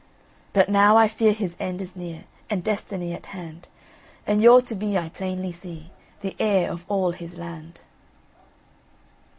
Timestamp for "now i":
0.67-1.07